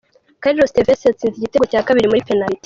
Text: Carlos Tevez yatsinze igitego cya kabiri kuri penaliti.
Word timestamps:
Carlos 0.43 0.73
Tevez 0.75 1.01
yatsinze 1.07 1.35
igitego 1.37 1.65
cya 1.71 1.81
kabiri 1.87 2.09
kuri 2.09 2.27
penaliti. 2.27 2.59